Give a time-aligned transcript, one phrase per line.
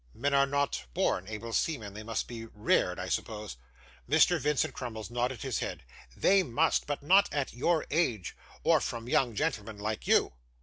[0.15, 1.93] 'Men are not born able seamen.
[1.93, 3.57] They must be reared, I suppose?'
[4.09, 4.39] Mr.
[4.39, 5.83] Vincent Crummles nodded his head.
[6.17, 10.33] 'They must; but not at your age, or from young gentlemen like you.